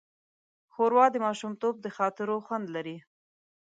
ښوروا 0.73 1.05
د 1.11 1.15
ماشومتوب 1.25 1.75
د 1.81 1.87
خاطرو 1.97 2.35
خوند 2.45 2.65
لري. 2.75 2.97